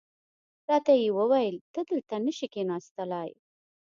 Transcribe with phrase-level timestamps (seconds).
[0.69, 3.31] راته یې وویل ته دلته نه شې کېناستلای.